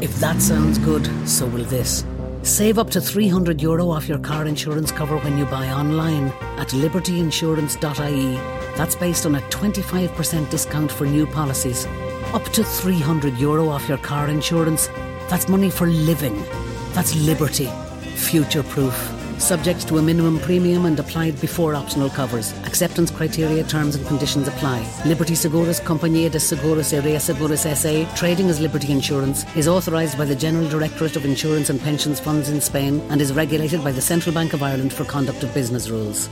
[0.00, 2.04] If that sounds good, so will this.
[2.42, 6.68] Save up to 300 euro off your car insurance cover when you buy online at
[6.68, 8.34] libertyinsurance.ie.
[8.76, 11.84] That's based on a 25% discount for new policies.
[12.32, 14.86] Up to 300 euro off your car insurance.
[15.28, 16.44] That's money for living.
[16.92, 17.68] That's liberty.
[18.14, 22.53] Future proof Subject to a minimum premium and applied before optional covers.
[22.65, 24.85] Acceptance criteria, terms and conditions apply.
[25.05, 30.25] Liberty Seguros Compañía de Seguros y Reaseguros SA, trading as Liberty Insurance, is authorised by
[30.25, 34.01] the General Directorate of Insurance and Pensions Funds in Spain and is regulated by the
[34.01, 36.29] Central Bank of Ireland for conduct of business rules.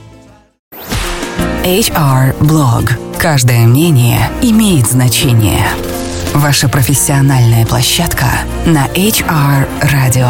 [1.64, 2.90] HR Blog.
[3.20, 5.64] Каждое мнение имеет значение.
[6.34, 8.26] Ваша профессиональная площадка
[8.66, 10.28] на HR Radio.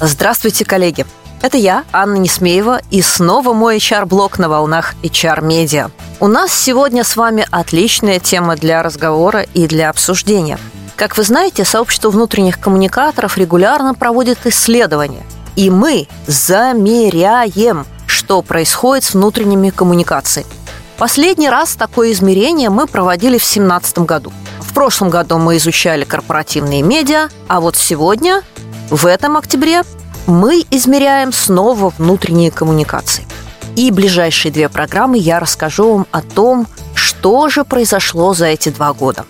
[0.00, 1.04] Здравствуйте, коллеги!
[1.43, 5.91] Это я, Анна Несмеева, и снова мой HR-блог на волнах HR-медиа.
[6.21, 10.57] У нас сегодня с вами отличная тема для разговора и для обсуждения.
[10.95, 15.25] Как вы знаете, сообщество внутренних коммуникаторов регулярно проводит исследования.
[15.57, 20.49] И мы замеряем, что происходит с внутренними коммуникациями.
[20.97, 24.31] Последний раз такое измерение мы проводили в 2017 году.
[24.61, 28.43] В прошлом году мы изучали корпоративные медиа, а вот сегодня,
[28.89, 29.83] в этом октябре,
[30.27, 33.25] мы измеряем снова внутренние коммуникации.
[33.75, 38.93] И ближайшие две программы я расскажу вам о том, что же произошло за эти два
[38.93, 39.25] года.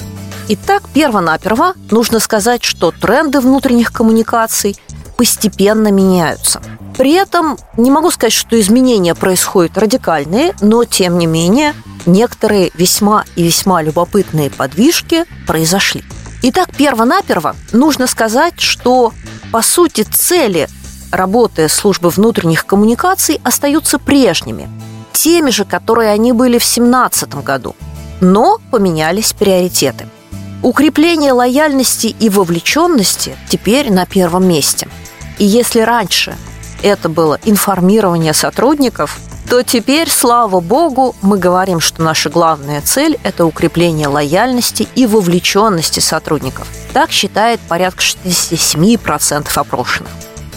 [0.50, 4.76] Итак, перво-наперво нужно сказать, что тренды внутренних коммуникаций
[5.18, 6.62] постепенно меняются.
[6.98, 11.74] При этом не могу сказать, что изменения происходят радикальные, но тем не менее
[12.06, 16.04] некоторые весьма и весьма любопытные подвижки произошли.
[16.44, 19.14] Итак, перво-наперво нужно сказать, что
[19.52, 20.68] по сути цели
[21.14, 24.67] работы службы внутренних коммуникаций остаются прежними,
[25.14, 27.75] теми же, которые они были в 2017 году,
[28.19, 30.08] но поменялись приоритеты.
[30.64, 34.88] Укрепление лояльности и вовлеченности теперь на первом месте.
[35.38, 36.36] И если раньше
[36.81, 39.19] это было информирование сотрудников,
[39.50, 46.00] то теперь, слава богу, мы говорим, что наша главная цель– это укрепление лояльности и вовлеченности
[46.00, 46.68] сотрудников.
[46.94, 50.09] Так считает порядка 67% опрошенных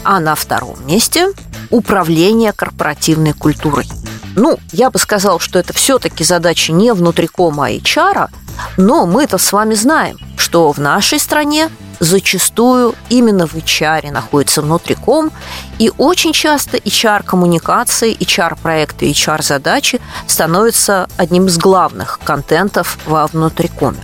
[0.07, 1.33] а на втором месте
[1.71, 3.89] управление корпоративной культурой.
[4.37, 8.29] Ну, я бы сказал, что это все-таки задача не внутрикома, HR,
[8.77, 15.33] но мы-то с вами знаем, что в нашей стране зачастую именно в HR находится внутриком,
[15.79, 23.99] и очень часто HR-коммуникации, HR-проекты, HR-задачи становятся одним из главных контентов во внутрикоме.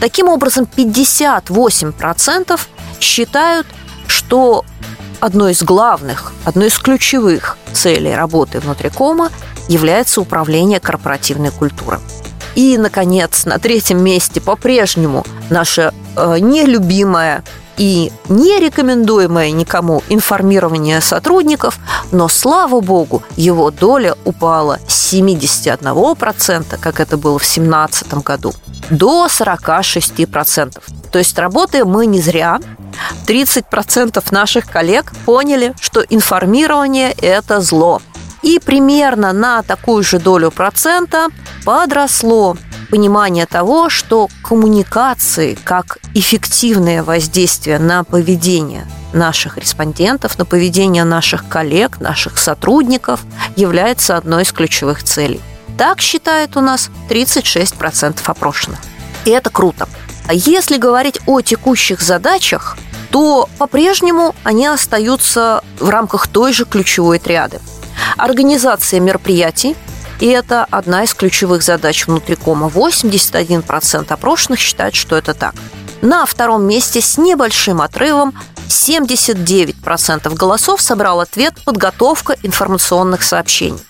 [0.00, 2.60] Таким образом, 58%
[3.00, 3.66] считают,
[4.06, 4.64] что
[5.20, 9.30] одной из главных, одной из ключевых целей работы внутрикома
[9.68, 12.00] является управление корпоративной культурой.
[12.54, 17.44] И, наконец, на третьем месте по-прежнему наша э, нелюбимая
[17.76, 21.78] и не рекомендуемое никому информирование сотрудников,
[22.10, 28.52] но, слава богу, его доля упала с 71%, как это было в 2017 году,
[28.90, 30.82] до 46%.
[31.12, 32.60] То есть работаем мы не зря.
[33.26, 38.00] 30% наших коллег поняли, что информирование– это зло.
[38.42, 41.28] И примерно на такую же долю процента
[41.64, 42.56] подросло
[42.90, 52.00] понимание того, что коммуникации как эффективное воздействие на поведение наших респондентов, на поведение наших коллег,
[52.00, 53.20] наших сотрудников
[53.56, 55.40] является одной из ключевых целей.
[55.76, 58.78] Так считает у нас 36% опрошенных.
[59.24, 59.88] И это круто.
[60.26, 62.76] А если говорить о текущих задачах,
[63.10, 67.60] то по-прежнему они остаются в рамках той же ключевой триады.
[68.16, 69.76] Организация мероприятий,
[70.20, 72.68] и это одна из ключевых задач внутрикома.
[72.68, 75.54] 81% опрошенных считают, что это так.
[76.02, 78.34] На втором месте с небольшим отрывом
[78.68, 83.80] 79% голосов собрал ответ «Подготовка информационных сообщений».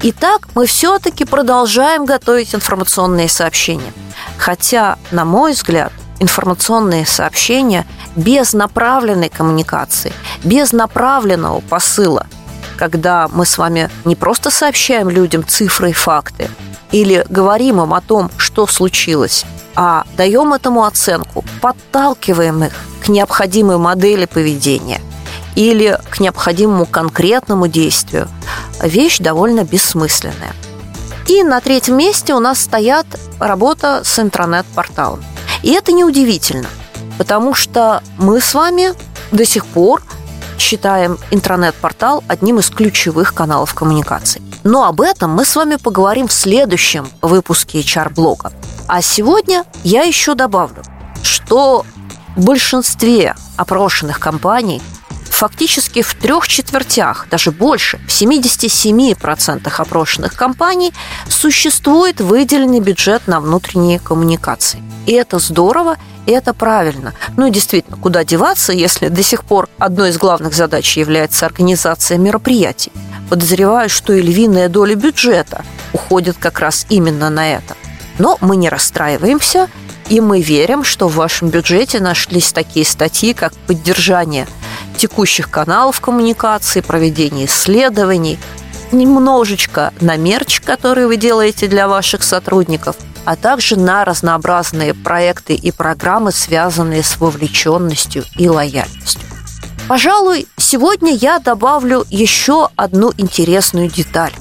[0.00, 3.92] Итак, мы все-таки продолжаем готовить информационные сообщения.
[4.36, 7.86] Хотя, на мой взгляд, информационные сообщения
[8.16, 10.12] без направленной коммуникации,
[10.44, 12.26] без направленного посыла,
[12.76, 16.50] когда мы с вами не просто сообщаем людям цифры и факты
[16.92, 19.44] или говорим им о том, что случилось,
[19.74, 22.72] а даем этому оценку, подталкиваем их
[23.04, 25.00] к необходимой модели поведения
[25.54, 28.28] или к необходимому конкретному действию,
[28.82, 30.54] вещь довольно бессмысленная.
[31.26, 33.06] И на третьем месте у нас стоят
[33.38, 35.22] работа с интернет-порталом.
[35.62, 36.68] И это неудивительно,
[37.18, 38.94] потому что мы с вами
[39.32, 40.02] до сих пор
[40.58, 44.42] считаем интернет-портал одним из ключевых каналов коммуникации.
[44.64, 48.52] Но об этом мы с вами поговорим в следующем выпуске HR-блога.
[48.86, 50.82] А сегодня я еще добавлю,
[51.22, 51.84] что
[52.36, 54.82] в большинстве опрошенных компаний
[55.38, 60.92] фактически в трех четвертях, даже больше, в 77% опрошенных компаний
[61.28, 64.82] существует выделенный бюджет на внутренние коммуникации.
[65.06, 65.96] И это здорово,
[66.26, 67.14] и это правильно.
[67.36, 72.18] Ну и действительно, куда деваться, если до сих пор одной из главных задач является организация
[72.18, 72.90] мероприятий?
[73.30, 77.76] Подозреваю, что и львиная доля бюджета уходит как раз именно на это.
[78.18, 79.68] Но мы не расстраиваемся,
[80.08, 84.48] и мы верим, что в вашем бюджете нашлись такие статьи, как поддержание
[84.98, 88.38] текущих каналов коммуникации, проведение исследований,
[88.92, 95.70] немножечко на мерч, который вы делаете для ваших сотрудников, а также на разнообразные проекты и
[95.70, 99.22] программы, связанные с вовлеченностью и лояльностью.
[99.88, 104.32] Пожалуй, сегодня я добавлю еще одну интересную деталь.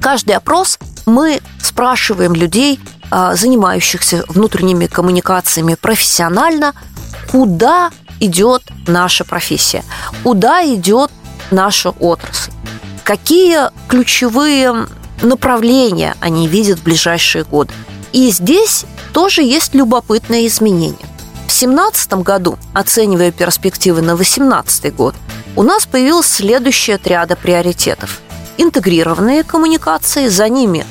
[0.00, 2.80] Каждый опрос мы спрашиваем людей,
[3.10, 6.74] а, занимающихся внутренними коммуникациями профессионально,
[7.30, 7.90] куда
[8.20, 9.84] идет наша профессия,
[10.22, 11.10] куда идет
[11.50, 12.52] наша отрасль,
[13.04, 14.86] какие ключевые
[15.22, 17.72] направления они видят в ближайшие годы.
[18.12, 21.06] И здесь тоже есть любопытные изменения.
[21.46, 25.14] В 2017 году, оценивая перспективы на 2018 год,
[25.54, 28.20] у нас появилась следующая отряда приоритетов.
[28.58, 30.84] Интегрированные коммуникации, за ними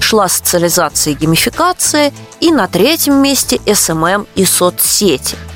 [0.00, 5.36] шла социализация и геймификация, и на третьем месте SMM и соцсети–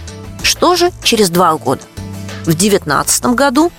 [0.46, 1.82] что же через два года?
[2.42, 3.72] В 2019 году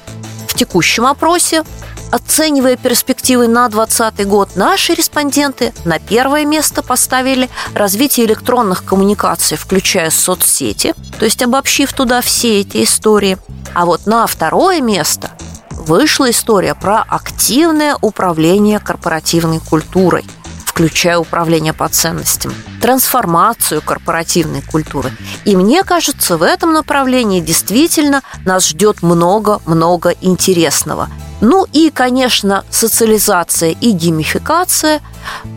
[0.47, 1.63] в текущем опросе,
[2.11, 10.09] оценивая перспективы на 2020 год, наши респонденты на первое место поставили развитие электронных коммуникаций, включая
[10.09, 13.37] соцсети, то есть обобщив туда все эти истории.
[13.73, 15.31] А вот на второе место
[15.71, 20.25] вышла история про активное управление корпоративной культурой–
[20.77, 22.53] включая управление по ценностям,
[22.83, 25.11] трансформацию корпоративной культуры.
[25.43, 31.09] И мне кажется, в этом направлении действительно нас ждет много-много интересного.
[31.41, 35.01] Ну и, конечно, социализация и геймификация,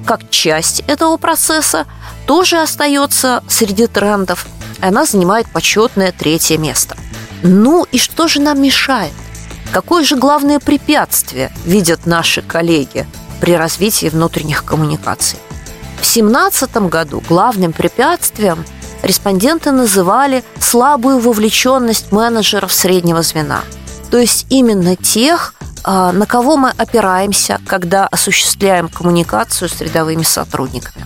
[0.06, 1.84] как часть этого процесса,
[2.26, 4.46] тоже остается среди трендов.
[4.80, 6.96] Она занимает почетное третье место.
[7.42, 9.12] Ну и что же нам мешает?
[9.70, 13.06] Какое же главное препятствие видят наши коллеги–
[13.40, 15.38] при развитии внутренних коммуникаций.
[15.94, 18.64] В 2017 году главным препятствием
[19.02, 23.62] респонденты называли слабую вовлеченность менеджеров среднего звена,
[24.10, 25.54] то есть именно тех,
[25.84, 31.04] а, на кого мы опираемся, когда осуществляем коммуникацию с рядовыми сотрудниками.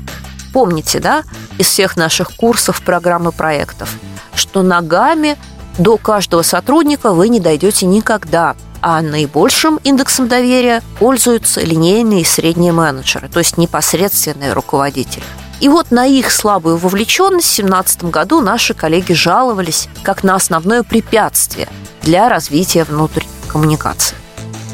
[0.53, 1.25] Помните, да,
[1.59, 3.91] из всех наших курсов, программ и проектов,
[4.35, 5.37] что ногами
[5.79, 8.55] до каждого сотрудника вы не дойдете никогда–
[8.87, 15.25] а наибольшим индексом доверия пользуются линейные и средние менеджеры, то есть непосредственные руководители.
[15.61, 20.83] И вот на их слабую вовлеченность в 2017 году наши коллеги жаловались как на основное
[20.83, 21.67] препятствие
[22.03, 24.19] для развития внутренней коммуникации.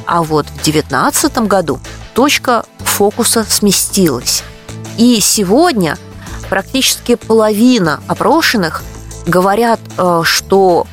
[0.06, 1.78] А вот в 2019 году
[2.12, 4.42] точка фокуса сместилась.
[4.98, 5.96] И сегодня
[6.48, 8.82] практически половина опрошенных
[9.28, 10.88] говорят, э, что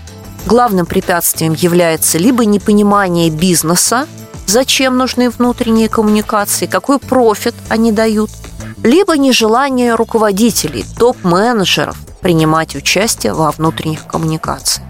[0.48, 4.08] главным препятствием является либо непонимание бизнеса,
[4.48, 8.32] зачем нужны внутренние коммуникации, какой профит они дают,
[8.84, 14.88] либо нежелание руководителей, топ-менеджеров принимать участие во внутренних коммуникациях.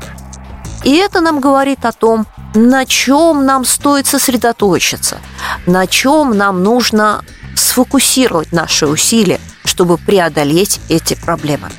[0.84, 5.18] И это нам говорит о том, на чем нам стоит сосредоточиться,
[5.66, 7.24] на чем нам нужно
[7.56, 11.70] сфокусировать наши усилия, чтобы преодолеть эти проблемы.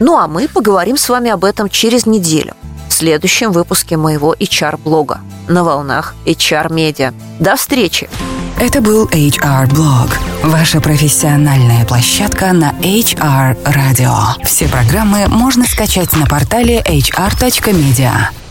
[0.00, 2.54] Ну а мы поговорим с вами об этом через неделю
[3.02, 7.12] следующем выпуске моего HR-блога на волнах HR-медиа.
[7.40, 8.08] До встречи!
[8.60, 10.16] Это был HR-блог.
[10.44, 14.44] Ваша профессиональная площадка на HR-радио.
[14.44, 18.41] Все программы можно скачать на портале hr.media.